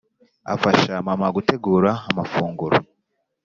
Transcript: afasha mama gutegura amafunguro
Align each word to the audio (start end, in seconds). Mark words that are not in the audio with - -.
afasha 0.53 0.93
mama 1.07 1.27
gutegura 1.35 1.91
amafunguro 2.09 2.77